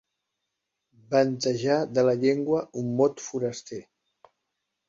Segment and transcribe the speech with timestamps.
[1.11, 3.83] Ventejar de la llengua un mot foraster.